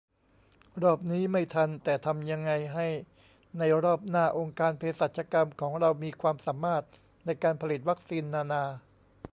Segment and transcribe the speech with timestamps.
[0.83, 2.87] รอบนี้ไม่ทัน แต่ทำยังไงให้
[3.57, 6.83] ในรอบหน้า องค์การเภสัชกรรมของเรามีความสามารถ
[7.25, 8.63] ในการผลิตวัคซีนนานา